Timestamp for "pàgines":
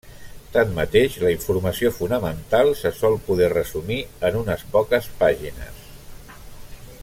5.23-5.85